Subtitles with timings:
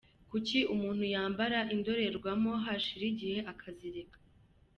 [0.29, 4.17] Kuki umuntu yambara indorerwamo hashira igihe akazireka?.